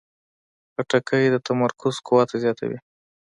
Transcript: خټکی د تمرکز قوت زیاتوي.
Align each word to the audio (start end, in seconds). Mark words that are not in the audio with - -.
خټکی 0.73 1.25
د 1.33 1.37
تمرکز 1.47 1.95
قوت 2.07 2.29
زیاتوي. 2.43 2.79